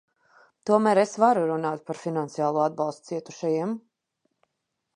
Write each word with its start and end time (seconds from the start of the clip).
Tomēr 0.69 0.99
es 1.01 1.11
varu 1.23 1.43
runāt 1.51 1.83
par 1.89 1.99
finansiālo 2.05 2.63
atbalstu 2.69 3.07
cietušajiem. 3.11 3.77